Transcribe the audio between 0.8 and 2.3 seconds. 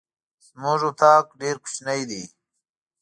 اطاق ډير کوچنی ده.